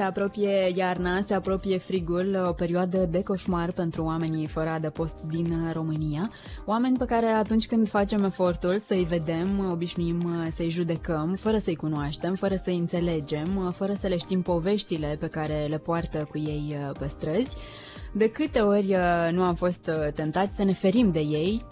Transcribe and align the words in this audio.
Se 0.00 0.06
apropie 0.06 0.72
iarna, 0.74 1.20
se 1.26 1.34
apropie 1.34 1.78
frigul, 1.78 2.44
o 2.48 2.52
perioadă 2.52 2.98
de 2.98 3.22
coșmar 3.22 3.72
pentru 3.72 4.04
oamenii 4.04 4.46
fără 4.46 4.68
adăpost 4.70 5.16
din 5.26 5.70
România. 5.72 6.30
Oameni 6.64 6.96
pe 6.98 7.04
care 7.04 7.26
atunci 7.26 7.66
când 7.66 7.88
facem 7.88 8.24
efortul 8.24 8.78
să-i 8.78 9.06
vedem, 9.08 9.68
obișnuim 9.70 10.48
să-i 10.54 10.68
judecăm, 10.68 11.36
fără 11.40 11.56
să-i 11.56 11.76
cunoaștem, 11.76 12.34
fără 12.34 12.54
să-i 12.54 12.76
înțelegem, 12.76 13.72
fără 13.76 13.92
să 13.92 14.06
le 14.06 14.16
știm 14.16 14.42
poveștile 14.42 15.16
pe 15.20 15.26
care 15.26 15.66
le 15.68 15.78
poartă 15.78 16.26
cu 16.30 16.38
ei 16.38 16.76
pe 16.98 17.06
străzi. 17.06 17.56
De 18.12 18.30
câte 18.30 18.60
ori 18.60 18.96
nu 19.30 19.42
am 19.42 19.54
fost 19.54 19.90
tentați 20.14 20.56
să 20.56 20.64
ne 20.64 20.72
ferim 20.72 21.10
de 21.10 21.20
ei, 21.20 21.62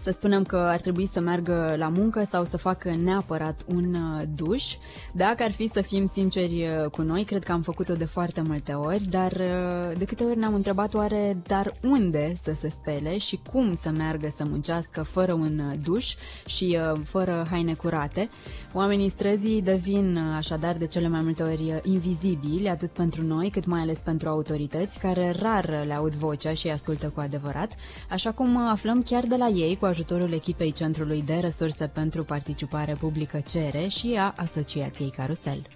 să 0.00 0.10
spunem 0.10 0.44
că 0.44 0.56
ar 0.56 0.80
trebui 0.80 1.06
să 1.06 1.20
meargă 1.20 1.74
la 1.78 1.88
muncă 1.88 2.26
sau 2.30 2.44
să 2.44 2.56
facă 2.56 2.94
neapărat 3.02 3.60
un 3.66 3.94
uh, 3.94 4.22
duș. 4.34 4.64
Dacă 5.12 5.42
ar 5.42 5.52
fi 5.52 5.68
să 5.68 5.80
fim 5.80 6.10
sinceri 6.12 6.66
uh, 6.84 6.90
cu 6.90 7.02
noi, 7.02 7.24
cred 7.24 7.44
că 7.44 7.52
am 7.52 7.62
făcut-o 7.62 7.94
de 7.94 8.04
foarte 8.04 8.40
multe 8.40 8.72
ori, 8.72 9.04
dar 9.04 9.32
uh, 9.32 9.98
de 9.98 10.04
câte 10.04 10.24
ori 10.24 10.38
ne-am 10.38 10.54
întrebat 10.54 10.94
oare, 10.94 11.36
dar 11.46 11.74
unde 11.82 12.32
să 12.42 12.52
se 12.60 12.70
spele 12.70 13.18
și 13.18 13.40
cum 13.52 13.74
să 13.82 13.90
meargă 13.90 14.32
să 14.36 14.44
muncească 14.44 15.02
fără 15.02 15.32
un 15.32 15.60
duș 15.82 16.14
și 16.46 16.78
fără 17.04 17.46
haine 17.50 17.74
curate. 17.74 18.28
Oamenii 18.72 19.08
străzii 19.08 19.62
devin 19.62 20.18
așadar 20.36 20.76
de 20.76 20.86
cele 20.86 21.08
mai 21.08 21.20
multe 21.22 21.42
ori 21.42 21.80
invizibili, 21.84 22.68
atât 22.68 22.90
pentru 22.90 23.22
noi, 23.22 23.50
cât 23.50 23.66
mai 23.66 23.80
ales 23.80 23.98
pentru 23.98 24.28
autorități, 24.28 24.98
care 24.98 25.34
rar 25.40 25.84
le 25.86 25.94
aud 25.94 26.14
vocea 26.14 26.54
și 26.54 26.68
ascultă 26.68 27.08
cu 27.08 27.20
adevărat, 27.20 27.72
așa 28.10 28.32
cum 28.32 28.56
aflăm 28.56 29.02
chiar 29.02 29.24
de 29.24 29.36
la 29.36 29.46
ei 29.46 29.76
cu 29.76 29.84
ajutorul 29.90 30.32
echipei 30.32 30.72
Centrului 30.72 31.22
de 31.26 31.38
Resurse 31.40 31.86
pentru 31.86 32.24
Participare 32.24 32.96
Publică 33.00 33.40
CERE 33.48 33.88
și 33.88 34.16
a 34.18 34.34
Asociației 34.36 35.10
Carusel. 35.10 35.66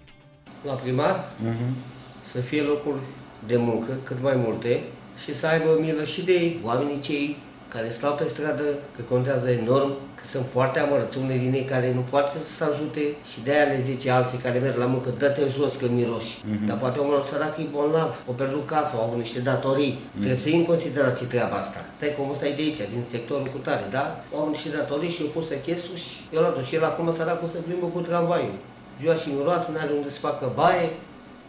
La 0.67 0.73
primar 0.73 1.15
uh-huh. 1.15 2.31
să 2.33 2.41
fie 2.41 2.63
locuri 2.63 3.01
de 3.47 3.57
muncă 3.57 3.93
cât 4.05 4.23
mai 4.23 4.37
multe 4.37 4.83
și 5.25 5.35
să 5.35 5.47
aibă 5.47 5.79
milă 5.81 6.05
și 6.05 6.25
de 6.25 6.57
oamenii 6.63 7.01
cei 7.01 7.37
care 7.75 7.91
stau 7.91 8.15
pe 8.15 8.27
stradă, 8.35 8.67
că 8.97 9.03
contează 9.13 9.51
enorm, 9.51 9.91
că 10.19 10.25
sunt 10.33 10.47
foarte 10.53 10.79
amărăți, 10.79 11.19
unele 11.19 11.39
din 11.39 11.53
ei 11.53 11.65
care 11.65 11.89
nu 11.95 12.03
poate 12.11 12.39
să 12.39 12.51
se 12.57 12.65
ajute 12.65 13.03
și 13.31 13.39
de 13.45 13.51
aia 13.55 13.67
le 13.73 13.81
zice 13.91 14.11
alții 14.11 14.39
care 14.39 14.59
merg 14.59 14.77
la 14.77 14.87
muncă, 14.87 15.11
dă-te 15.19 15.45
jos 15.57 15.73
că 15.77 15.87
miroși. 15.87 16.35
Mm-hmm. 16.39 16.67
Dar 16.69 16.77
poate 16.79 16.99
omul 16.99 17.23
sărac 17.23 17.55
e 17.59 17.67
bolnav, 17.77 18.11
o 18.31 18.33
pierdut 18.33 18.67
casa, 18.67 18.93
au 18.97 19.05
avut 19.05 19.19
niște 19.19 19.41
datorii. 19.51 19.93
Mm-hmm. 19.95 20.21
Trebuie 20.21 20.41
să 20.43 20.49
iei 20.49 20.59
în 20.59 20.71
considerație 20.73 21.27
treaba 21.27 21.57
asta. 21.57 21.81
Stai 21.97 22.15
cum 22.17 22.31
ăsta 22.31 22.47
e 22.47 22.55
de 22.59 22.63
aici, 22.63 22.83
din 22.95 23.03
sectorul 23.11 23.49
cu 23.55 23.59
tare, 23.67 23.87
da? 23.91 24.05
Au 24.35 24.49
niște 24.49 24.69
datorii 24.79 25.15
și 25.15 25.23
au 25.23 25.29
pus 25.37 25.47
chesul 25.67 25.97
și 26.05 26.15
eu 26.35 26.41
l-am 26.43 26.55
dus. 26.57 26.67
Și 26.67 26.75
el 26.75 26.85
acum 26.85 27.13
săracul 27.13 27.49
să 27.49 27.59
plimbă 27.67 27.87
cu 27.87 28.01
tramvaiul. 28.01 28.57
Ziua 29.01 29.15
și 29.15 29.29
miroasă, 29.37 29.71
nu 29.71 29.79
are 29.79 29.93
unde 29.99 30.11
să 30.11 30.19
facă 30.29 30.53
baie. 30.55 30.89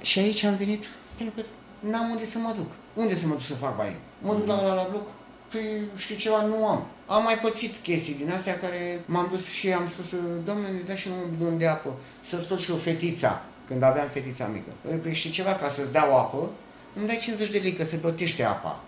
Și 0.02 0.20
aici 0.20 0.44
am 0.44 0.56
venit 0.56 0.84
pentru 1.18 1.34
că 1.36 1.42
n-am 1.90 2.10
unde 2.14 2.26
să 2.26 2.38
mă 2.38 2.52
duc. 2.58 2.70
Unde 2.94 3.16
să 3.16 3.26
mă 3.28 3.34
duc 3.34 3.48
să 3.52 3.64
fac 3.66 3.76
baie? 3.78 3.96
Mă 4.22 4.34
duc 4.34 4.44
mm-hmm. 4.44 4.62
la, 4.64 4.68
la, 4.68 4.74
la 4.74 4.88
bloc, 4.92 5.06
păi 5.52 5.64
știi 5.96 6.16
ceva, 6.16 6.46
nu 6.46 6.68
am. 6.68 6.88
Am 7.06 7.24
mai 7.24 7.40
pățit 7.40 7.76
chestii 7.76 8.14
din 8.14 8.32
astea 8.32 8.58
care 8.58 9.02
m-am 9.06 9.28
dus 9.32 9.50
și 9.50 9.74
am 9.74 9.88
spus, 9.88 10.16
domnule, 10.46 10.70
ne 10.70 10.80
dai 10.80 10.98
și 10.98 11.08
un 11.08 11.30
bidon 11.30 11.58
de 11.58 11.68
apă, 11.68 11.94
să 12.22 12.40
spăl 12.40 12.58
și 12.58 12.72
o 12.72 12.78
fetița, 12.78 13.42
când 13.68 13.84
aveam 13.84 14.08
fetița 14.08 14.48
mică. 14.48 14.70
Păi, 14.82 14.96
păi 14.96 15.14
știi 15.14 15.30
ceva, 15.30 15.56
ca 15.56 15.70
să-ți 15.70 15.92
dau 15.92 16.18
apă, 16.18 16.50
îmi 16.96 17.08
dai 17.08 17.18
50 17.18 17.52
de 17.52 17.58
lei, 17.58 17.74
că 17.74 17.84
se 17.84 17.96
plătește 17.96 18.44
apa 18.44 18.84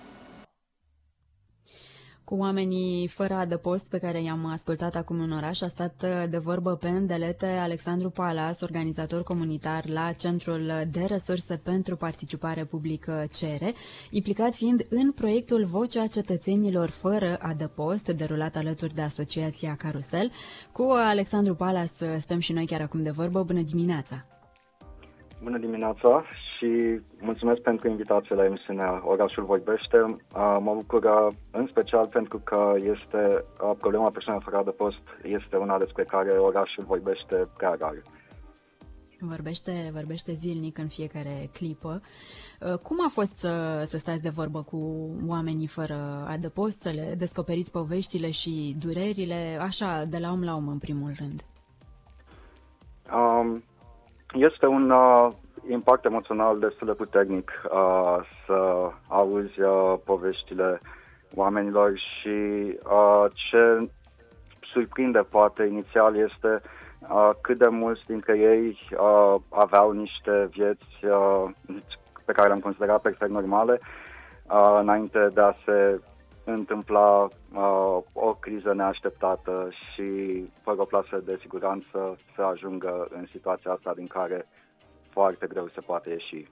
cu 2.30 2.36
oamenii 2.36 3.08
fără 3.08 3.34
adăpost 3.34 3.90
pe 3.90 4.00
care 4.00 4.22
i-am 4.22 4.46
ascultat 4.46 4.96
acum 4.96 5.20
în 5.20 5.32
oraș. 5.32 5.62
A 5.62 5.68
stat 5.68 6.04
uh, 6.04 6.30
de 6.30 6.38
vorbă 6.38 6.76
pe 6.76 6.88
îndelete 6.88 7.46
Alexandru 7.46 8.10
Palas, 8.10 8.62
organizator 8.62 9.24
comunitar 9.24 9.84
la 9.90 10.12
Centrul 10.12 10.72
de 10.92 11.06
Resurse 11.08 11.58
pentru 11.58 11.96
Participare 11.96 12.64
Publică 12.64 13.26
CERE, 13.34 13.72
implicat 14.10 14.54
fiind 14.54 14.82
în 14.90 15.12
proiectul 15.12 15.64
Vocea 15.66 16.08
Cetățenilor 16.08 16.90
fără 16.90 17.38
adăpost, 17.42 18.10
derulat 18.12 18.56
alături 18.56 18.94
de 18.94 19.02
Asociația 19.02 19.76
Carusel. 19.76 20.32
Cu 20.72 20.84
Alexandru 20.92 21.56
Palas 21.56 22.00
uh, 22.00 22.08
stăm 22.20 22.40
și 22.40 22.54
noi 22.54 22.66
chiar 22.66 22.82
acum 22.82 23.04
de 23.04 23.12
vorbă. 23.12 23.44
Bună 23.44 23.62
dimineața! 23.62 24.26
Bună 25.44 25.58
dimineața 25.58 26.24
și 26.58 27.02
mulțumesc 27.20 27.62
pentru 27.62 27.90
invitație 27.90 28.36
la 28.36 28.46
emisiunea 28.46 29.02
Orașul 29.06 29.44
Vorbește. 29.44 30.18
Mă 30.60 30.74
bucur 30.74 31.34
în 31.52 31.68
special 31.68 32.08
pentru 32.08 32.38
că 32.38 32.74
este 32.96 33.44
problema 33.78 34.10
persoanelor 34.10 34.50
fără 34.50 34.62
adăpost 34.62 35.02
este 35.24 35.58
una 35.58 35.78
despre 35.78 36.04
care 36.04 36.32
orașul 36.32 36.84
vorbește 36.84 37.48
prea 37.58 37.76
rar. 37.80 38.02
Vorbește, 39.20 39.90
vorbește 39.94 40.32
zilnic 40.34 40.78
în 40.78 40.88
fiecare 40.88 41.50
clipă. 41.54 42.02
Cum 42.60 42.98
a 43.06 43.10
fost 43.10 43.38
să, 43.38 43.84
să 43.86 43.98
stați 43.98 44.22
de 44.22 44.30
vorbă 44.30 44.64
cu 44.64 45.10
oamenii 45.28 45.68
fără 45.68 46.26
adăpost, 46.28 46.82
să 46.82 46.90
le 46.90 47.14
descoperiți 47.18 47.72
poveștile 47.72 48.32
și 48.32 48.76
durerile, 48.80 49.58
așa, 49.62 50.04
de 50.10 50.18
la 50.18 50.32
om 50.32 50.44
la 50.44 50.56
om, 50.56 50.68
în 50.68 50.78
primul 50.78 51.12
rând? 51.20 51.46
Um, 53.14 53.64
este 54.34 54.66
un 54.66 54.90
uh, 54.90 55.32
impact 55.70 56.06
emoțional 56.06 56.60
destul 56.60 56.88
de 56.88 56.94
puternic 56.94 57.52
uh, 57.72 58.18
să 58.46 58.90
auzi 59.08 59.62
uh, 59.62 59.94
poveștile 60.06 60.82
oamenilor 61.36 61.98
și 61.98 62.78
uh, 62.84 63.26
ce 63.34 63.90
surprinde 64.74 65.20
poate 65.20 65.64
inițial 65.64 66.16
este 66.16 66.62
uh, 67.10 67.30
cât 67.42 67.58
de 67.58 67.68
mulți 67.68 68.06
dintre 68.06 68.38
ei 68.38 68.80
uh, 68.92 69.36
aveau 69.50 69.92
niște 69.92 70.50
vieți 70.52 71.06
uh, 71.06 71.46
pe 72.26 72.32
care 72.32 72.48
le-am 72.48 72.60
considerat 72.60 73.02
perfect 73.02 73.32
normale 73.32 73.80
uh, 74.50 74.78
înainte 74.82 75.30
de 75.34 75.42
a 75.42 75.54
se 75.66 76.00
întâmpla 76.44 77.28
uh, 77.54 77.98
o 78.14 78.34
criză 78.34 78.74
neașteptată 78.74 79.70
și 79.72 80.44
fără 80.62 80.82
o 80.82 80.86
plasă 80.86 81.22
de 81.26 81.38
siguranță 81.42 82.18
să 82.36 82.42
ajungă 82.42 83.08
în 83.10 83.26
situația 83.32 83.72
asta 83.72 83.94
din 83.96 84.08
care 84.08 84.48
foarte 85.18 85.48
greu 85.48 85.70
se 85.74 85.82
poate 85.82 86.10
ieși. 86.10 86.50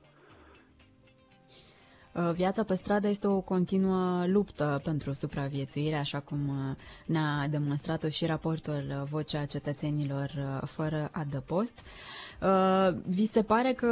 Uh, 2.14 2.31
viața 2.34 2.64
pe 2.64 2.76
stradă 2.76 3.08
este 3.08 3.28
o 3.28 3.42
continuă 3.42 4.26
luptă 4.28 4.81
pentru 4.84 5.14
supraviețuire, 5.14 5.96
așa 5.96 6.20
cum 6.20 6.40
uh, 6.50 6.75
ne-a 7.06 7.48
demonstrat-o 7.50 8.09
și 8.09 8.25
raportul 8.25 8.84
uh, 8.90 9.04
Vocea 9.09 9.46
Cetățenilor 9.46 10.30
fără 10.66 11.09
adăpost. 11.12 11.86
Vi 13.06 13.25
se 13.25 13.42
pare 13.44 13.74
că, 13.74 13.88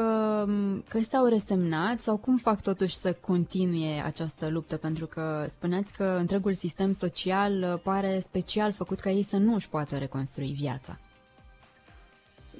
um, 0.47 0.83
că 0.89 0.99
s-au 0.99 1.25
resemnat 1.25 1.99
sau 1.99 2.17
cum 2.17 2.37
fac 2.37 2.61
totuși 2.61 2.95
să 2.95 3.13
continue 3.13 4.01
această 4.05 4.49
luptă? 4.49 4.77
Pentru 4.77 5.05
că 5.05 5.45
spuneați 5.47 5.93
că 5.93 6.03
întregul 6.03 6.53
sistem 6.53 6.91
social 6.91 7.81
pare 7.83 8.19
special 8.19 8.71
făcut 8.71 8.99
ca 8.99 9.09
ei 9.09 9.23
să 9.23 9.37
nu 9.37 9.53
își 9.53 9.69
poată 9.69 9.97
reconstrui 9.97 10.51
viața. 10.51 10.97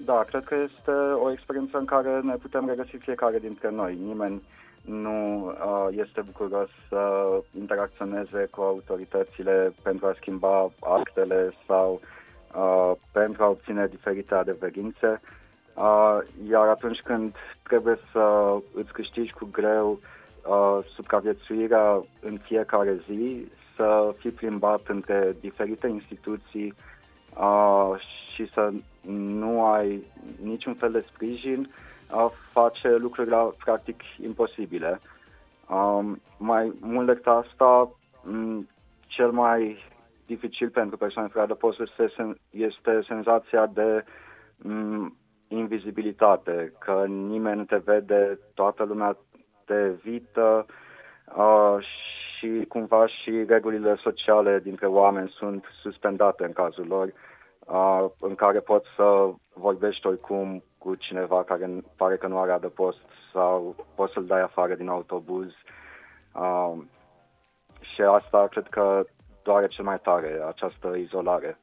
Da, 0.06 0.24
cred 0.28 0.44
că 0.44 0.56
este 0.56 0.92
o 1.24 1.32
experiență 1.32 1.78
în 1.78 1.86
care 1.86 2.20
ne 2.24 2.36
putem 2.36 2.68
regăsi 2.68 2.96
fiecare 2.98 3.40
dintre 3.40 3.70
noi. 3.72 3.96
Nimeni 4.04 4.42
nu 4.82 5.46
uh, 5.46 5.88
este 5.92 6.22
bucuros 6.22 6.70
să 6.90 7.24
interacționeze 7.60 8.48
cu 8.52 8.62
autoritățile 8.62 9.74
pentru 9.82 10.06
a 10.08 10.14
schimba 10.16 10.72
actele 10.80 11.54
sau 11.68 12.02
uh, 12.56 12.92
pentru 13.12 13.44
a 13.44 13.48
obține 13.50 13.88
diferite 13.88 14.36
adeverințe. 14.36 15.22
Uh, 15.74 16.18
iar 16.50 16.68
atunci 16.68 17.00
când 17.04 17.36
trebuie 17.64 17.98
să 18.12 18.56
îți 18.74 18.92
câștigi 18.94 19.34
cu 19.34 19.48
greu 19.52 20.00
uh, 20.46 20.80
supraviețuirea 20.96 22.04
în 22.22 22.38
fiecare 22.38 23.02
zi, 23.10 23.48
să 23.76 24.14
fii 24.18 24.32
plimbat 24.32 24.82
între 24.88 25.36
diferite 25.40 25.88
instituții 25.88 26.74
uh, 27.38 27.94
și 28.00 28.23
să 28.54 28.72
nu 29.08 29.66
ai 29.66 30.04
niciun 30.44 30.74
fel 30.74 30.92
de 30.92 31.06
sprijin, 31.14 31.74
uh, 32.12 32.30
face 32.52 32.96
lucrurile 32.96 33.36
practic 33.64 34.02
imposibile. 34.22 35.00
Um, 35.70 36.22
mai 36.38 36.74
mult 36.80 37.06
decât 37.06 37.28
asta, 37.28 37.92
m- 38.22 38.68
cel 39.08 39.32
mai 39.32 39.78
dificil 40.26 40.70
pentru 40.70 40.98
persoane 40.98 41.28
fără 41.28 41.44
adăpost 41.44 41.80
este, 41.80 42.14
este 42.50 43.02
senzația 43.08 43.66
de 43.66 44.04
m- 44.60 45.12
invizibilitate, 45.48 46.74
că 46.80 47.04
nimeni 47.08 47.58
nu 47.58 47.64
te 47.64 47.82
vede, 47.86 48.40
toată 48.54 48.84
lumea 48.84 49.18
te 49.66 49.74
evită 49.74 50.66
uh, 51.36 51.76
și 52.38 52.66
cumva 52.68 53.08
și 53.08 53.44
regulile 53.48 53.96
sociale 53.96 54.60
dintre 54.60 54.86
oameni 54.86 55.30
sunt 55.30 55.66
suspendate 55.82 56.44
în 56.46 56.54
cazul 56.54 56.86
lor. 56.88 57.06
uh, 57.08 57.14
în 58.20 58.36
care 58.36 58.60
poți 58.60 58.88
să 58.96 59.30
vorbești 59.54 60.08
oricum 60.08 60.64
cu 60.78 60.96
cineva 60.96 61.44
care 61.44 61.84
pare 61.96 62.18
că 62.18 62.28
nu 62.28 62.40
are 62.40 62.52
adăpost 62.52 62.98
sau 63.34 63.76
poți 63.96 64.14
să-l 64.14 64.26
dai 64.26 64.42
afară 64.42 64.76
din 64.76 64.88
autobuz. 64.88 65.48
Uh, 66.34 66.74
și 67.80 68.02
asta 68.02 68.48
cred 68.48 68.68
că 68.70 69.06
doare 69.44 69.68
cel 69.68 69.84
mai 69.84 70.00
tare, 70.00 70.42
această 70.48 70.96
izolare 70.96 71.58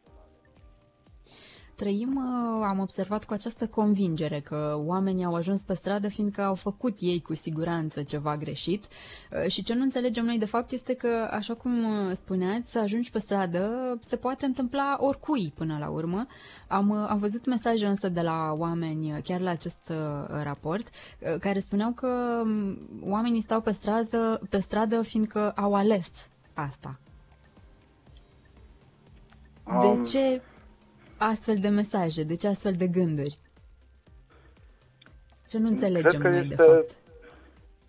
trăim, 1.80 2.16
uh, 2.16 2.64
am 2.68 2.78
observat 2.78 3.24
cu 3.24 3.32
această 3.32 3.66
convingere 3.66 4.40
că 4.40 4.80
oamenii 4.84 5.24
au 5.24 5.34
ajuns 5.34 5.62
pe 5.62 5.74
stradă 5.74 6.08
fiindcă 6.08 6.42
au 6.42 6.54
făcut 6.54 6.96
ei 7.00 7.20
cu 7.22 7.34
siguranță 7.34 8.02
ceva 8.02 8.36
greșit 8.36 8.84
uh, 8.84 9.50
și 9.50 9.62
ce 9.62 9.74
nu 9.74 9.82
înțelegem 9.82 10.24
noi 10.24 10.38
de 10.38 10.44
fapt 10.44 10.70
este 10.70 10.94
că, 10.94 11.28
așa 11.30 11.54
cum 11.54 11.84
uh, 11.84 12.10
spuneați, 12.12 12.70
să 12.70 12.78
ajungi 12.78 13.10
pe 13.10 13.18
stradă 13.18 13.98
se 14.00 14.16
poate 14.16 14.46
întâmpla 14.46 14.96
oricui 14.98 15.52
până 15.54 15.76
la 15.80 15.88
urmă. 15.88 16.26
Am, 16.68 16.92
am 16.92 17.18
văzut 17.18 17.46
mesaje 17.46 17.86
însă 17.86 18.08
de 18.08 18.20
la 18.20 18.54
oameni 18.58 19.20
chiar 19.24 19.40
la 19.40 19.50
acest 19.50 19.92
raport 20.42 20.88
care 21.40 21.58
spuneau 21.58 21.92
că 21.92 22.42
um, 22.44 22.78
oamenii 23.02 23.40
stau 23.40 23.60
pe 23.60 23.72
stradă, 23.72 24.40
pe 24.50 24.58
stradă 24.58 25.02
fiindcă 25.02 25.50
au 25.50 25.74
ales 25.74 26.10
asta. 26.54 26.98
De 29.80 30.02
ce 30.02 30.42
astfel 31.20 31.56
de 31.60 31.68
mesaje? 31.68 32.22
De 32.22 32.36
ce 32.36 32.48
astfel 32.48 32.72
de 32.72 32.86
gânduri? 32.86 33.38
Ce 35.48 35.58
nu 35.58 35.68
înțelegem 35.68 36.20
noi, 36.20 36.36
este, 36.36 36.54
de 36.54 36.62
fapt? 36.62 36.96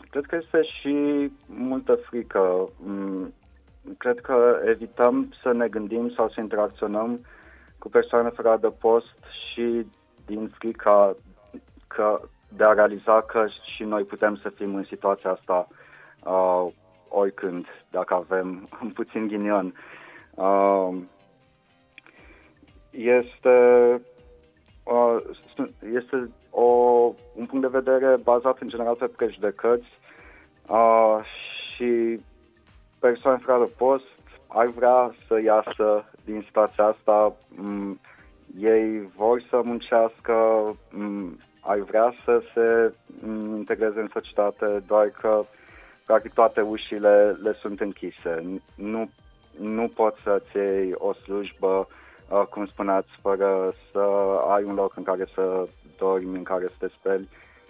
Cred 0.09 0.25
că 0.25 0.37
este 0.43 0.61
și 0.63 1.31
multă 1.45 1.95
frică. 1.95 2.69
Mm, 2.77 3.33
cred 3.97 4.19
că 4.19 4.59
evităm 4.65 5.33
să 5.41 5.51
ne 5.51 5.67
gândim 5.67 6.13
sau 6.15 6.29
să 6.29 6.39
interacționăm 6.39 7.25
cu 7.77 7.89
persoane 7.89 8.29
fără 8.29 8.49
adăpost 8.49 9.15
și 9.51 9.85
din 10.25 10.51
frica 10.57 11.15
că 11.87 12.21
de 12.55 12.63
a 12.63 12.73
realiza 12.73 13.21
că 13.21 13.45
și 13.75 13.83
noi 13.83 14.03
putem 14.03 14.35
să 14.35 14.49
fim 14.49 14.75
în 14.75 14.83
situația 14.83 15.29
asta 15.29 15.67
uh, 16.23 16.67
oricând, 17.07 17.65
dacă 17.89 18.13
avem 18.13 18.69
puțin 18.99 19.27
ghinion. 19.27 19.73
Uh, 20.35 20.97
este, 22.91 24.01
este 25.93 26.29
o, 26.49 26.63
un 27.35 27.45
punct 27.45 27.61
de 27.61 27.79
vedere 27.79 28.15
bazat 28.15 28.59
în 28.59 28.69
general 28.69 28.95
pe 28.95 29.07
prejudecăți 29.07 29.87
și 31.75 32.19
persoane 32.99 33.41
fără 33.45 33.69
post 33.77 34.03
ar 34.47 34.67
vrea 34.67 35.15
să 35.27 35.41
iasă 35.41 36.05
din 36.25 36.41
situația 36.45 36.85
asta, 36.85 37.35
ei 38.59 39.09
vor 39.15 39.41
să 39.49 39.61
muncească, 39.63 40.33
ar 41.61 41.79
vrea 41.79 42.13
să 42.25 42.41
se 42.53 42.93
integreze 43.57 43.99
în 43.99 44.09
societate, 44.13 44.83
doar 44.87 45.07
că 45.07 45.45
practic 46.05 46.33
toate 46.33 46.61
ușile 46.61 47.37
le 47.43 47.53
sunt 47.61 47.79
închise. 47.79 48.61
Nu, 48.75 49.09
nu 49.59 49.87
poți 49.87 50.21
să-ți 50.23 50.55
iei 50.57 50.93
o 50.97 51.13
slujbă 51.13 51.87
Uh, 52.31 52.43
cum 52.49 52.65
spuneați, 52.65 53.09
fără 53.21 53.73
să 53.91 53.99
ai 54.49 54.63
un 54.63 54.73
loc 54.73 54.95
în 54.95 55.03
care 55.03 55.25
să 55.33 55.67
dormi, 55.97 56.37
în 56.37 56.43
care 56.43 56.65
să 56.65 56.73
te 56.79 56.87
speli, 56.97 57.29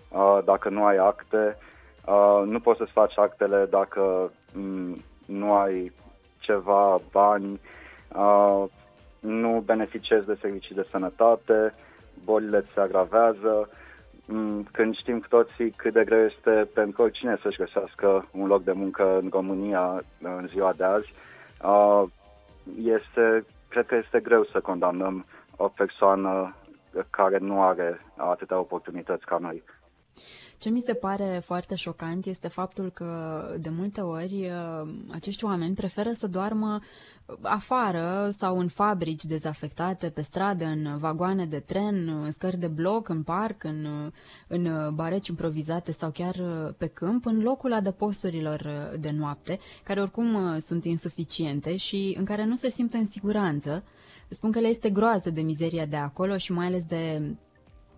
uh, 0.10 0.40
dacă 0.46 0.70
nu 0.70 0.86
ai 0.86 0.98
acte, 0.98 1.58
uh, 2.06 2.42
nu 2.46 2.60
poți 2.60 2.78
să-ți 2.78 2.92
faci 2.92 3.18
actele 3.18 3.66
dacă 3.70 4.32
mm, 4.54 5.02
nu 5.26 5.54
ai 5.54 5.92
ceva 6.40 7.00
bani, 7.12 7.60
nu 9.20 9.62
beneficiezi 9.66 10.26
de 10.26 10.38
servicii 10.42 10.76
de 10.76 10.88
sănătate, 10.92 11.74
bolile 12.24 12.66
se 12.74 12.80
agravează, 12.80 13.70
mm, 14.26 14.68
când 14.72 14.96
știm 14.96 15.20
cu 15.20 15.28
toții 15.28 15.70
cât 15.72 15.94
de 15.94 16.04
greu 16.04 16.26
este 16.26 16.70
pentru 16.74 17.02
oricine 17.02 17.38
să-și 17.42 17.58
găsească 17.58 18.28
un 18.32 18.48
loc 18.48 18.64
de 18.64 18.72
muncă 18.72 19.18
în 19.22 19.30
România 19.32 20.04
în 20.22 20.48
ziua 20.48 20.74
de 20.78 20.84
azi, 20.84 21.14
este 22.84 23.46
cred 23.72 23.86
că 23.86 23.96
este 23.96 24.20
greu 24.20 24.44
să 24.44 24.60
condamnăm 24.60 25.26
o 25.56 25.68
persoană 25.68 26.56
care 27.10 27.38
nu 27.38 27.64
are 27.64 28.06
atâtea 28.18 28.60
oportunități 28.60 29.26
ca 29.26 29.38
noi. 29.38 29.64
Ce 30.58 30.70
mi 30.70 30.82
se 30.82 30.94
pare 30.94 31.42
foarte 31.44 31.76
șocant 31.76 32.26
este 32.26 32.48
faptul 32.48 32.92
că 32.92 33.42
de 33.60 33.70
multe 33.70 34.02
ori 34.02 34.50
uh, 34.50 34.90
acești 35.12 35.46
oameni 35.46 35.76
preferă 35.76 36.12
să 36.12 36.28
doarmă 36.28 36.80
afară 37.42 38.30
sau 38.38 38.60
în 38.60 38.68
fabrici 38.68 39.24
dezafectate, 39.24 40.10
pe 40.10 40.22
stradă, 40.22 40.66
în 40.66 40.98
vagoane 40.98 41.46
de 41.46 41.60
tren, 41.60 42.08
în 42.08 42.32
scări 42.32 42.58
de 42.58 42.68
bloc, 42.68 43.10
în 43.10 43.24
parc, 43.24 43.64
în, 43.64 44.12
în 44.48 44.96
bareci 44.96 45.28
improvizate 45.28 45.92
sau 45.92 46.12
chiar 46.12 46.36
pe 46.78 46.88
câmp, 46.88 47.26
în 47.26 47.42
locul 47.42 47.74
adăposturilor 47.74 48.92
de 49.00 49.12
noapte, 49.12 49.60
care 49.84 50.02
oricum 50.02 50.60
sunt 50.60 50.86
insuficiente 50.86 51.76
și 51.76 52.16
în 52.18 52.26
care 52.26 52.46
nu 52.46 52.56
se 52.56 52.70
simt 52.70 52.94
în 52.94 53.06
siguranță. 53.06 53.84
Spun 54.28 54.52
că 54.52 54.60
le 54.60 54.68
este 54.68 54.90
groază 54.90 55.30
de 55.30 55.42
mizeria 55.42 55.86
de 55.86 55.96
acolo 55.96 56.38
și 56.38 56.52
mai 56.52 56.66
ales 56.66 56.84
de 56.84 57.36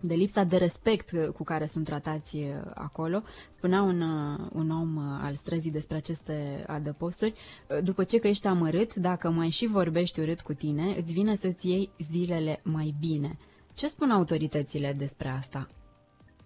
de 0.06 0.14
lipsa 0.14 0.42
de 0.44 0.56
respect 0.56 1.08
uh, 1.12 1.28
cu 1.36 1.44
care 1.44 1.64
sunt 1.64 1.84
tratați 1.84 2.36
uh, 2.36 2.70
acolo. 2.74 3.18
Spunea 3.48 3.82
un, 3.82 4.00
uh, 4.00 4.38
un 4.52 4.70
om 4.70 4.90
al 5.26 5.32
străzii 5.32 5.70
despre 5.70 5.96
aceste 5.96 6.64
adăposturi, 6.66 7.34
după 7.82 8.04
ce 8.04 8.18
că 8.18 8.26
ești 8.28 8.46
amărât, 8.46 8.94
dacă 8.94 9.30
mai 9.30 9.48
și 9.48 9.66
vorbești 9.66 10.20
urât 10.20 10.40
cu 10.40 10.52
tine, 10.52 10.82
îți 10.82 11.12
vine 11.12 11.34
să-ți 11.34 11.70
iei 11.70 11.90
zilele 11.98 12.60
mai 12.64 12.94
bine. 13.00 13.30
Ce 13.74 13.86
spun 13.86 14.10
autoritățile 14.10 14.92
despre 14.92 15.28
asta? 15.28 15.66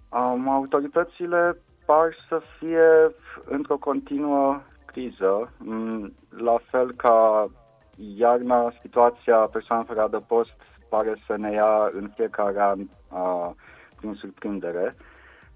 Um, 0.08 0.49
autoritățile 0.49 1.62
par 1.87 2.14
să 2.28 2.40
fie 2.58 3.14
într-o 3.44 3.76
continuă 3.76 4.60
criză, 4.84 5.52
mm, 5.58 6.12
la 6.31 6.56
fel 6.70 6.93
ca 6.93 7.50
iarna, 7.96 8.72
situația 8.81 9.37
persoanelor 9.37 9.93
fără 9.93 10.05
adăpost 10.06 10.60
pare 10.88 11.17
să 11.26 11.37
ne 11.37 11.52
ia 11.52 11.90
în 11.93 12.11
fiecare 12.14 12.61
an 12.62 12.81
uh, 13.12 13.50
prin 13.96 14.14
surprindere. 14.14 14.96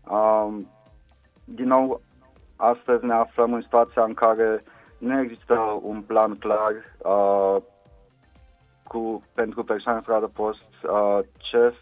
Uh, 0.09 0.55
din 1.45 1.67
nou, 1.67 2.01
astăzi 2.57 3.05
ne 3.05 3.15
aflăm 3.15 3.53
în 3.53 3.63
situația 3.63 4.03
în 4.03 4.15
care 4.15 4.65
nu 4.99 5.21
există 5.21 5.81
un 5.83 6.03
plan 6.03 6.37
clar 6.37 6.73
uh, 6.99 7.63
cu, 8.85 9.23
pentru 9.35 9.65
persoane 9.65 10.01
fără 10.01 10.27
post 10.27 10.69
uh, 10.83 11.19
ce 11.37 11.75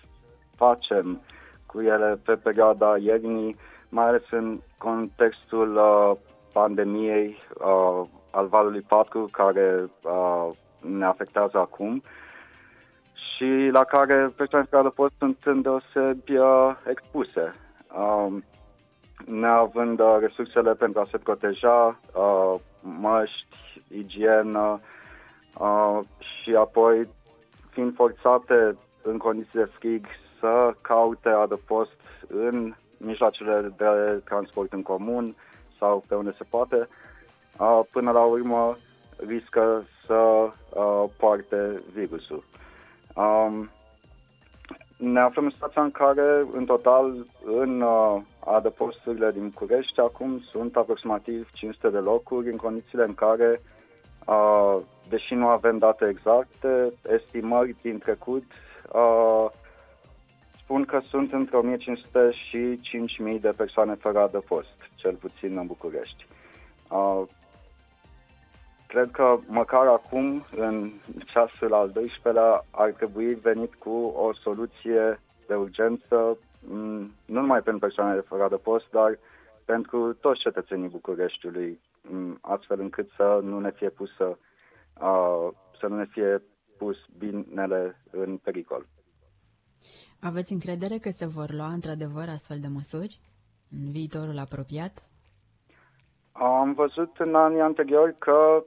facem 0.57 1.21
cu 1.67 1.81
ele 1.81 2.21
pe 2.25 2.35
perioada 2.35 2.97
iernii, 2.97 3.57
mai 3.89 4.07
ales 4.07 4.23
în 4.31 4.61
contextul 4.79 5.77
uh, 5.77 6.13
pandemiei 6.53 7.37
uh, 7.55 8.03
al 8.31 8.47
valului 8.47 8.81
4 8.81 9.29
care 9.33 9.91
uh, 10.03 10.51
ne 10.81 11.05
afectează 11.05 11.59
acum 11.59 12.03
și 13.41 13.69
la 13.73 13.85
care 13.85 14.33
persoanele 14.37 14.71
care 14.71 14.83
adăpost 14.83 15.13
sunt 15.19 15.39
îndeosebi 15.45 16.37
uh, 16.37 16.77
expuse. 16.87 17.55
Um, 17.97 18.45
neavând 19.27 20.01
uh, 20.01 20.17
resursele 20.21 20.75
pentru 20.75 21.01
a 21.01 21.09
se 21.11 21.19
proteja, 21.19 22.01
uh, 22.15 22.55
măști, 22.83 23.83
igienă 23.89 24.81
uh, 25.59 26.01
și 26.19 26.55
apoi 26.55 27.09
fiind 27.71 27.95
forțate 27.95 28.77
în 29.03 29.19
condiții 29.19 29.59
de 29.59 29.71
frig 29.79 30.07
să 30.41 30.75
caute 30.83 31.29
adăpost 31.29 32.01
în 32.29 32.75
mijloacele 32.97 33.73
de 33.77 34.21
transport 34.25 34.73
în 34.73 34.83
comun 34.83 35.35
sau 35.79 36.05
pe 36.09 36.15
unde 36.15 36.35
se 36.39 36.45
poate, 36.51 36.89
uh, 37.59 37.81
până 37.93 38.11
la 38.11 38.23
urmă 38.23 38.79
riscă 39.27 39.85
să 40.07 40.15
uh, 40.15 41.05
poarte 41.19 41.83
virusul. 41.93 42.50
Um, 43.15 43.71
ne 44.97 45.21
aflăm 45.21 45.45
în 45.45 45.51
situația 45.51 45.83
în 45.83 45.91
care, 45.91 46.47
în 46.53 46.65
total, 46.65 47.27
în 47.45 47.81
uh, 47.81 48.21
adăposturile 48.47 49.31
din 49.33 49.49
București, 49.49 50.01
acum 50.01 50.41
sunt 50.51 50.77
aproximativ 50.77 51.51
500 51.53 51.89
de 51.89 51.99
locuri, 51.99 52.51
în 52.51 52.57
condițiile 52.57 53.05
în 53.05 53.15
care, 53.15 53.63
uh, 54.27 54.79
deși 55.09 55.35
nu 55.35 55.47
avem 55.47 55.79
date 55.79 56.09
exacte, 56.09 56.93
estimări 57.09 57.77
din 57.83 57.99
trecut 57.99 58.45
uh, 58.93 59.47
spun 60.71 60.85
că 60.85 61.01
sunt 61.09 61.33
între 61.33 61.57
1500 61.57 62.31
și 62.33 62.81
5000 62.81 63.39
de 63.39 63.55
persoane 63.57 63.95
fără 63.95 64.21
adăpost, 64.21 64.77
cel 64.95 65.15
puțin 65.15 65.57
în 65.57 65.67
București. 65.67 66.27
Uh, 66.89 67.23
Cred 68.91 69.11
că 69.11 69.39
măcar 69.47 69.87
acum, 69.87 70.47
în 70.57 70.93
ceasul 71.27 71.75
al 71.75 71.93
12-lea, 71.93 72.67
ar 72.71 72.91
trebui 72.91 73.35
venit 73.35 73.75
cu 73.75 73.91
o 74.17 74.35
soluție 74.35 75.21
de 75.47 75.55
urgență, 75.55 76.39
mm, 76.61 77.13
nu 77.25 77.41
numai 77.41 77.61
pentru 77.63 77.87
persoanele 77.87 78.21
fără 78.21 78.43
adăpost, 78.43 78.91
dar 78.91 79.19
pentru 79.65 80.15
toți 80.15 80.41
cetățenii 80.41 80.89
Bucureștiului, 80.89 81.81
mm, 82.03 82.39
astfel 82.41 82.81
încât 82.81 83.11
să 83.17 83.41
nu 83.43 83.61
ne 83.61 83.71
fie 83.71 83.89
pusă, 83.89 84.39
să 85.81 85.87
nu 85.89 85.97
ne 85.97 86.07
fie 86.11 86.43
pus 86.79 86.97
binele 87.19 88.01
în 88.11 88.37
pericol. 88.37 88.87
Aveți 90.21 90.53
încredere 90.53 90.99
că 90.99 91.11
se 91.11 91.27
vor 91.27 91.51
lua 91.51 91.73
într-adevăr 91.73 92.29
astfel 92.29 92.59
de 92.61 92.69
măsuri 92.75 93.21
în 93.71 93.93
viitorul 93.93 94.39
apropiat? 94.39 95.05
Am 96.33 96.73
văzut 96.73 97.17
în 97.19 97.35
anii 97.35 97.61
anteriori 97.61 98.19
că 98.19 98.65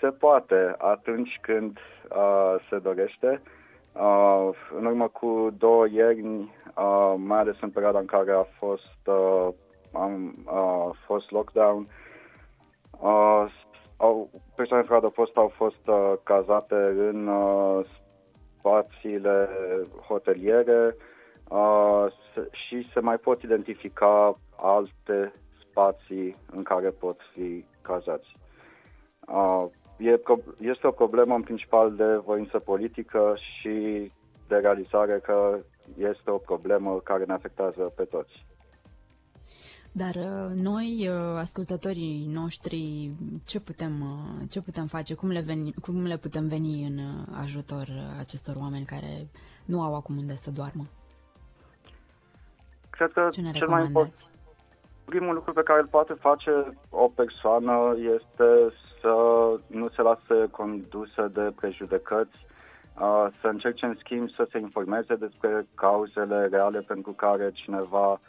se 0.00 0.10
poate 0.10 0.74
atunci 0.78 1.38
când 1.40 1.78
uh, 2.10 2.54
se 2.68 2.78
dorește. 2.78 3.42
Uh, 3.92 4.50
în 4.76 4.84
urmă 4.84 5.08
cu 5.08 5.54
două 5.58 5.86
ierni, 5.88 6.54
uh, 6.76 7.14
mai 7.16 7.38
ales 7.38 7.56
în 7.60 7.70
perioada 7.70 7.98
în 7.98 8.06
care 8.06 8.32
a 8.32 8.42
fost, 8.42 9.06
uh, 9.06 9.48
am, 9.92 10.34
uh, 10.46 10.96
fost 11.06 11.30
lockdown, 11.30 11.88
uh, 13.00 13.46
au, 13.96 14.30
persoane 14.54 14.82
fără 14.82 15.08
post 15.08 15.36
au 15.36 15.48
fost 15.48 15.86
uh, 15.86 16.12
cazate 16.22 16.74
în 16.98 17.26
uh, 17.26 17.84
spațiile 18.58 19.48
hoteliere 20.06 20.96
uh, 21.48 22.06
și 22.50 22.90
se 22.92 23.00
mai 23.00 23.16
pot 23.16 23.42
identifica 23.42 24.38
alte 24.56 25.32
spații 25.70 26.36
în 26.52 26.62
care 26.62 26.88
pot 26.88 27.20
fi 27.34 27.64
cazați. 27.82 28.36
Uh, 29.26 29.64
e, 30.00 30.20
este 30.58 30.86
o 30.86 30.90
problemă 30.90 31.34
în 31.34 31.42
principal 31.42 31.94
de 31.94 32.20
voință 32.24 32.58
politică 32.58 33.34
și 33.36 34.10
de 34.48 34.56
realizare 34.56 35.18
că 35.18 35.58
este 35.98 36.30
o 36.30 36.36
problemă 36.36 37.00
care 37.04 37.24
ne 37.24 37.32
afectează 37.32 37.92
pe 37.96 38.04
toți. 38.04 38.44
Dar 39.92 40.14
uh, 40.14 40.50
noi, 40.54 41.08
uh, 41.08 41.36
ascultătorii 41.38 42.26
noștri, 42.32 43.10
ce 43.46 43.60
putem, 43.60 43.92
uh, 44.00 44.48
ce 44.50 44.62
putem 44.62 44.86
face? 44.86 45.14
Cum 45.14 45.28
le, 45.28 45.40
veni, 45.40 45.72
cum 45.82 46.06
le 46.06 46.16
putem 46.16 46.48
veni 46.48 46.86
în 46.86 46.98
ajutor 47.42 47.86
acestor 48.18 48.56
oameni 48.56 48.84
care 48.84 49.28
nu 49.64 49.82
au 49.82 49.94
acum 49.94 50.16
unde 50.16 50.32
să 50.32 50.50
doarmă? 50.50 50.84
Cred 52.90 53.12
că 53.12 53.28
ce 53.32 53.40
ne 53.40 53.50
cel 53.50 53.68
mai 53.68 53.84
important, 53.84 54.30
primul 55.04 55.34
lucru 55.34 55.52
pe 55.52 55.62
care 55.62 55.80
îl 55.80 55.86
poate 55.86 56.12
face 56.12 56.50
o 56.90 57.08
persoană 57.08 57.96
este 57.98 58.74
să 59.00 59.14
nu 59.66 59.88
se 59.88 60.02
lase 60.02 60.48
condusă 60.50 61.30
de 61.32 61.52
prejudecăți, 61.56 62.48
să 63.40 63.46
încerce 63.46 63.86
în 63.86 63.96
schimb 63.98 64.30
să 64.30 64.48
se 64.50 64.58
informeze 64.58 65.14
despre 65.14 65.66
cauzele 65.74 66.46
reale 66.46 66.80
pentru 66.80 67.12
care 67.12 67.50
cineva 67.52 68.20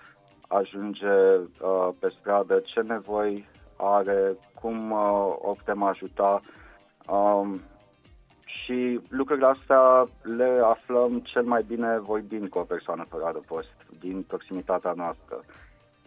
ajunge 0.48 1.08
uh, 1.08 1.90
pe 2.00 2.14
stradă, 2.20 2.60
ce 2.60 2.82
nevoi 2.82 3.48
are, 3.76 4.38
cum 4.62 4.92
uh, 4.92 5.36
o 5.38 5.54
putem 5.54 5.84
ajuta. 5.84 6.42
Um, 7.08 7.62
și 8.46 9.00
lucrurile 9.10 9.46
astea 9.46 10.08
le 10.22 10.62
aflăm 10.64 11.20
cel 11.20 11.44
mai 11.44 11.64
bine 11.64 12.00
vorbind 12.00 12.50
cu 12.50 12.58
o 12.58 12.64
persoană 12.64 13.06
fără 13.10 13.26
adăpost, 13.26 13.76
din 14.00 14.24
proximitatea 14.28 14.94
noastră. 14.96 15.44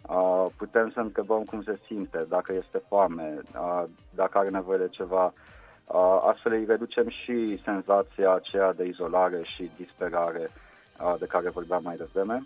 Uh, 0.09 0.47
putem 0.57 0.91
să 0.95 1.01
întrebăm 1.01 1.43
cum 1.43 1.63
se 1.63 1.79
simte, 1.87 2.27
dacă 2.29 2.53
este 2.53 2.83
foame, 2.89 3.39
uh, 3.55 3.85
dacă 4.15 4.39
are 4.39 4.49
nevoie 4.49 4.79
de 4.79 4.89
ceva. 4.89 5.33
Uh, 5.87 6.25
astfel 6.31 6.53
îi 6.53 6.65
reducem 6.65 7.09
și 7.09 7.61
senzația 7.65 8.33
aceea 8.33 8.73
de 8.73 8.85
izolare 8.85 9.43
și 9.43 9.71
disperare 9.77 10.51
uh, 11.01 11.15
de 11.19 11.27
care 11.27 11.51
vorbeam 11.51 11.83
mai 11.83 11.97
devreme. 11.97 12.45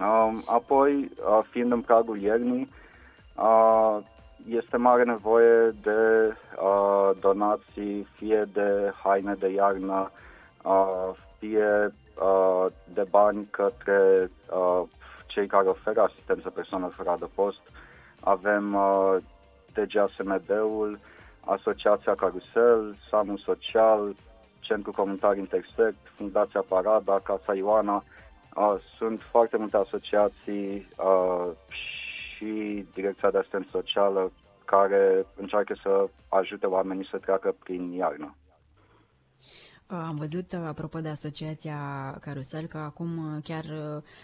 Uh, 0.00 0.32
apoi, 0.46 1.10
uh, 1.28 1.40
fiind 1.50 1.72
în 1.72 1.80
pragul 1.80 2.20
iernii, 2.20 2.68
uh, 3.36 3.98
este 4.48 4.76
mare 4.76 5.04
nevoie 5.04 5.70
de 5.82 6.32
uh, 6.62 7.10
donații, 7.20 8.06
fie 8.16 8.48
de 8.52 8.92
haine 9.02 9.34
de 9.38 9.48
iarnă, 9.48 10.10
uh, 10.64 11.10
fie 11.38 11.94
uh, 12.22 12.66
de 12.94 13.06
bani 13.10 13.48
către 13.50 14.30
uh, 14.50 14.82
cei 15.34 15.46
care 15.46 15.68
oferă 15.68 16.00
asistență 16.02 16.50
persoanelor 16.50 16.94
fără 16.96 17.10
adăpost. 17.10 17.60
Avem 18.20 18.74
uh, 18.74 19.16
TGASMD-ul, 19.72 20.98
Asociația 21.40 22.14
Carusel, 22.14 22.96
SAMU 23.10 23.36
Social, 23.36 24.14
Centrul 24.60 24.92
Comunitar 24.92 25.36
Intersect, 25.36 26.02
Fundația 26.16 26.64
Parada, 26.68 27.20
Casa 27.24 27.54
Ioana, 27.54 28.04
Uh, 28.56 28.74
sunt 28.98 29.20
foarte 29.30 29.56
multe 29.56 29.76
asociații 29.76 30.88
uh, 30.96 31.50
și 31.68 32.84
Direcția 32.94 33.30
de 33.30 33.38
Asistență 33.38 33.68
Socială 33.70 34.32
care 34.64 35.26
încearcă 35.36 35.74
să 35.82 36.08
ajute 36.28 36.66
oamenii 36.66 37.08
să 37.10 37.18
treacă 37.18 37.54
prin 37.62 37.92
iarnă. 37.92 38.34
Am 39.86 40.16
văzut, 40.16 40.52
apropo 40.52 41.00
de 41.00 41.08
asociația 41.08 41.78
Carusel, 42.20 42.66
că 42.66 42.78
acum 42.78 43.40
chiar 43.42 43.64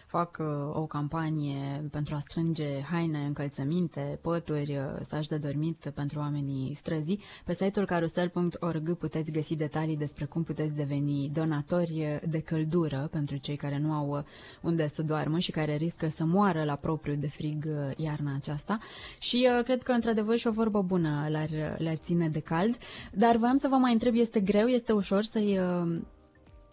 fac 0.07 0.39
o 0.73 0.87
campanie 0.87 1.89
pentru 1.91 2.15
a 2.15 2.19
strânge 2.19 2.81
haine, 2.81 3.19
încălțăminte, 3.19 4.19
pături, 4.23 4.79
stași 5.01 5.29
de 5.29 5.37
dormit 5.37 5.93
pentru 5.95 6.19
oamenii 6.19 6.75
străzii. 6.75 7.21
Pe 7.45 7.55
site-ul 7.55 7.87
carusel.org 7.87 8.95
puteți 8.95 9.33
găsi 9.33 9.57
detalii 9.57 9.97
despre 9.97 10.25
cum 10.25 10.43
puteți 10.43 10.75
deveni 10.75 11.31
donatori 11.33 12.21
de 12.29 12.41
căldură 12.41 13.09
pentru 13.11 13.37
cei 13.37 13.57
care 13.57 13.79
nu 13.79 13.93
au 13.93 14.25
unde 14.61 14.89
să 14.89 15.03
doarmă 15.03 15.39
și 15.39 15.51
care 15.51 15.77
riscă 15.77 16.09
să 16.09 16.25
moară 16.25 16.65
la 16.65 16.75
propriu 16.75 17.15
de 17.15 17.29
frig 17.29 17.69
iarna 17.97 18.35
aceasta. 18.35 18.79
Și 19.19 19.49
cred 19.65 19.83
că, 19.83 19.93
într-adevăr, 19.93 20.37
și 20.37 20.47
o 20.47 20.51
vorbă 20.53 20.83
bună 20.83 21.27
le-ar, 21.29 21.79
le 21.79 21.95
ține 21.95 22.29
de 22.29 22.41
cald. 22.41 22.77
Dar 23.13 23.37
voiam 23.37 23.57
să 23.57 23.69
vă 23.71 23.77
mai 23.77 23.93
întreb, 23.93 24.15
este 24.15 24.41
greu, 24.41 24.67
este 24.67 24.93
ușor 24.93 25.23
să-i 25.23 25.50
Uh, 25.59 26.01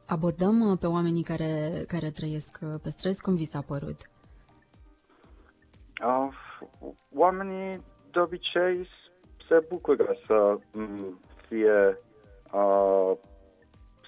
abordăm 0.07 0.59
uh, 0.71 0.77
pe 0.79 0.87
oamenii 0.87 1.23
care, 1.23 1.83
care 1.87 2.09
trăiesc 2.09 2.59
uh, 2.61 2.79
pe 2.83 2.89
străzi? 2.89 3.21
Cum 3.21 3.35
vi 3.35 3.45
s-a 3.45 3.61
părut? 3.67 4.09
Uh, 6.05 6.27
oamenii 7.15 7.81
de 8.11 8.19
obicei 8.19 8.87
se 9.47 9.65
bucură 9.69 10.15
să 10.27 10.57
mm, 10.71 11.19
fie 11.47 11.97
uh, 12.51 13.11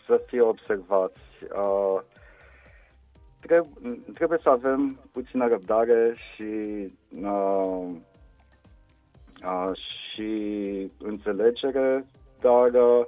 să 0.09 0.21
fie 0.25 0.41
observați. 0.41 1.19
Uh, 1.55 2.01
trebuie, 3.39 4.01
trebuie 4.13 4.39
să 4.43 4.49
avem 4.49 4.99
puțină 5.11 5.47
răbdare 5.47 6.15
și 6.15 6.43
uh, 7.21 7.89
uh, 9.43 9.71
și 10.13 10.91
înțelegere, 10.97 12.05
dar 12.41 12.73
uh, 12.73 13.05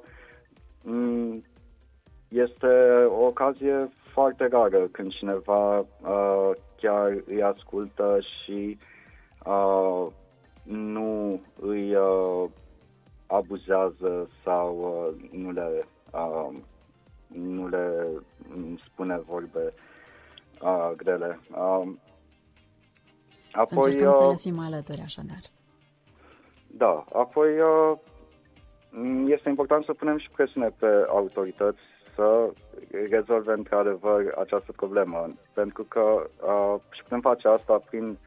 este 2.31 3.03
o 3.09 3.25
ocazie 3.25 3.89
foarte 4.13 4.47
rară 4.47 4.87
când 4.91 5.11
cineva 5.11 5.79
uh, 5.79 6.51
chiar 6.75 7.23
îi 7.25 7.43
ascultă 7.43 8.19
și 8.19 8.77
uh, 9.45 10.07
nu 10.63 11.41
îi 11.59 11.95
uh, 11.95 12.49
abuzează 13.27 14.29
sau 14.43 14.77
uh, 14.77 15.29
nu 15.31 15.51
le 15.51 15.87
uh, 16.11 16.49
nu 17.27 17.67
le 17.67 18.07
spune 18.85 19.17
vorbe 19.17 19.67
uh, 20.61 20.91
grele. 20.97 21.39
Uh, 21.51 21.89
apoi, 23.51 23.91
să 23.91 23.97
încercăm 23.97 24.11
uh, 24.11 24.19
să 24.19 24.27
le 24.27 24.35
fim 24.35 24.59
alături, 24.59 25.01
așadar. 25.01 25.41
Da, 26.67 27.05
apoi 27.13 27.49
uh, 27.59 27.97
este 29.27 29.49
important 29.49 29.83
să 29.85 29.93
punem 29.93 30.17
și 30.17 30.29
presiune 30.29 30.69
pe 30.79 31.05
autorități 31.07 31.79
să 32.15 32.49
rezolve 33.09 33.51
într-adevăr 33.51 34.33
această 34.37 34.71
problemă. 34.71 35.29
Pentru 35.53 35.83
că 35.83 36.29
uh, 36.41 36.75
și 36.89 37.03
putem 37.03 37.19
face 37.19 37.47
asta 37.47 37.81
prin 37.89 38.17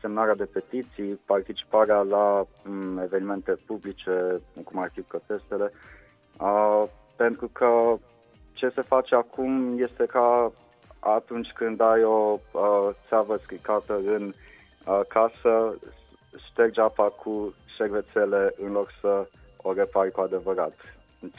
semnarea 0.00 0.34
de 0.34 0.44
petiții, 0.44 1.20
participarea 1.26 2.00
la 2.00 2.44
um, 2.68 2.98
evenimente 2.98 3.52
publice, 3.66 4.40
cum 4.64 4.78
ar 4.78 4.90
fi 4.92 5.00
protestele, 5.00 5.72
uh, 6.40 6.84
pentru 7.16 7.48
că 7.52 7.96
ce 8.52 8.68
se 8.68 8.82
face 8.82 9.14
acum 9.14 9.78
este 9.78 10.06
ca 10.06 10.52
atunci 11.00 11.50
când 11.54 11.80
ai 11.80 12.04
o 12.04 12.38
uh, 12.52 12.88
țeavă 13.06 13.38
stricată 13.44 14.00
în 14.06 14.34
uh, 14.86 15.00
casă, 15.08 15.78
ștergi 16.50 16.80
apa 16.80 17.08
cu 17.08 17.54
șervețele 17.76 18.54
în 18.64 18.72
loc 18.72 18.88
să 19.00 19.26
o 19.56 19.72
repari 19.72 20.10
cu 20.10 20.20
adevărat, 20.20 20.72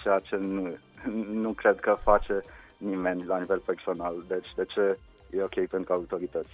ceea 0.02 0.20
ce 0.20 0.36
nu 0.36 0.78
nu 1.44 1.52
cred 1.52 1.80
că 1.80 1.98
face 2.04 2.44
nimeni 2.78 3.26
la 3.26 3.38
nivel 3.40 3.60
personal. 3.60 4.24
Deci 4.28 4.48
de 4.56 4.66
ce 4.66 4.98
e 5.30 5.44
ok 5.44 5.68
pentru 5.68 5.94
autorități? 5.94 6.50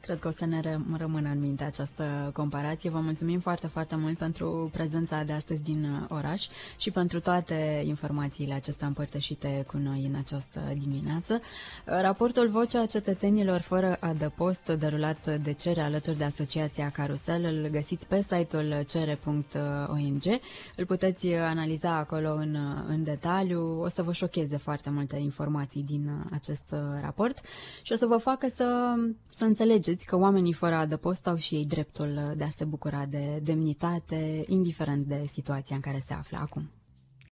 Cred 0.00 0.18
că 0.18 0.28
o 0.28 0.30
să 0.30 0.46
ne 0.46 0.60
rămână 0.98 1.28
în 1.28 1.40
minte 1.40 1.64
această 1.64 2.30
comparație. 2.34 2.90
Vă 2.90 2.98
mulțumim 2.98 3.40
foarte, 3.40 3.66
foarte 3.66 3.96
mult 3.96 4.18
pentru 4.18 4.68
prezența 4.72 5.22
de 5.22 5.32
astăzi 5.32 5.62
din 5.62 5.84
uh, 5.84 6.04
oraș 6.08 6.46
și 6.76 6.90
pentru 6.90 7.20
toate 7.20 7.82
informațiile 7.86 8.54
acestea 8.54 8.86
împărtășite 8.86 9.64
cu 9.66 9.76
noi 9.76 10.06
în 10.12 10.14
această 10.18 10.60
dimineață. 10.78 11.40
Raportul 11.84 12.48
Vocea 12.48 12.86
Cetățenilor 12.86 13.60
fără 13.60 13.96
adăpost, 14.00 14.66
derulat 14.78 15.36
de 15.42 15.52
CERE 15.52 15.80
alături 15.80 16.18
de 16.18 16.24
Asociația 16.24 16.90
Carusel, 16.90 17.44
îl 17.44 17.68
găsiți 17.70 18.06
pe 18.06 18.22
site-ul 18.22 18.82
cere.ong. 18.88 20.22
Îl 20.76 20.86
puteți 20.86 21.32
analiza 21.34 21.96
acolo 21.96 22.32
în, 22.32 22.56
în 22.88 23.04
detaliu. 23.04 23.80
O 23.82 23.88
să 23.88 24.02
vă 24.02 24.12
șocheze 24.12 24.56
foarte 24.56 24.90
multe 24.90 25.16
informații 25.16 25.82
din 25.82 26.10
acest 26.32 26.74
raport 27.00 27.38
și 27.82 27.92
o 27.92 27.96
să 27.96 28.06
vă 28.06 28.16
facă 28.16 28.46
să, 28.54 28.94
să 29.36 29.44
înțelegeți 29.44 29.89
că 30.04 30.16
oamenii 30.16 30.52
fără 30.52 30.74
adăpost 30.74 31.26
au 31.26 31.36
și 31.36 31.54
ei 31.54 31.66
dreptul 31.66 32.34
de 32.36 32.44
a 32.44 32.50
se 32.56 32.64
bucura 32.64 33.06
de 33.06 33.40
demnitate, 33.42 34.44
indiferent 34.46 35.06
de 35.06 35.24
situația 35.26 35.76
în 35.76 35.82
care 35.82 36.02
se 36.04 36.14
află 36.14 36.38
acum. 36.40 36.70